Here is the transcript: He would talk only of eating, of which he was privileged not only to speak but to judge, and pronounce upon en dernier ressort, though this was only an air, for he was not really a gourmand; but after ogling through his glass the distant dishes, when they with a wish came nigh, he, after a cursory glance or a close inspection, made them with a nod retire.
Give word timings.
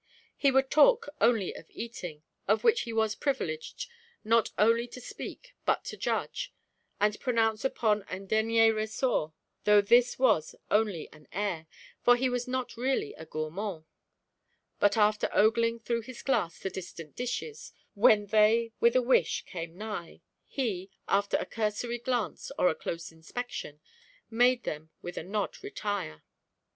He 0.35 0.49
would 0.49 0.71
talk 0.71 1.09
only 1.21 1.53
of 1.53 1.69
eating, 1.69 2.23
of 2.47 2.63
which 2.63 2.81
he 2.89 2.91
was 2.91 3.13
privileged 3.13 3.87
not 4.23 4.49
only 4.57 4.87
to 4.87 4.99
speak 4.99 5.53
but 5.63 5.83
to 5.85 5.95
judge, 5.95 6.51
and 6.99 7.19
pronounce 7.19 7.63
upon 7.63 8.01
en 8.09 8.25
dernier 8.25 8.73
ressort, 8.73 9.31
though 9.65 9.79
this 9.79 10.17
was 10.17 10.55
only 10.71 11.07
an 11.13 11.27
air, 11.31 11.67
for 12.01 12.15
he 12.15 12.29
was 12.29 12.47
not 12.47 12.75
really 12.75 13.13
a 13.13 13.27
gourmand; 13.27 13.85
but 14.79 14.97
after 14.97 15.29
ogling 15.33 15.77
through 15.79 16.01
his 16.01 16.23
glass 16.23 16.57
the 16.57 16.71
distant 16.71 17.15
dishes, 17.15 17.71
when 17.93 18.25
they 18.25 18.73
with 18.79 18.95
a 18.95 19.03
wish 19.03 19.43
came 19.45 19.77
nigh, 19.77 20.21
he, 20.47 20.89
after 21.07 21.37
a 21.37 21.45
cursory 21.45 21.99
glance 21.99 22.51
or 22.57 22.69
a 22.69 22.73
close 22.73 23.11
inspection, 23.11 23.79
made 24.31 24.63
them 24.63 24.89
with 25.03 25.15
a 25.15 25.23
nod 25.23 25.61
retire. 25.61 26.23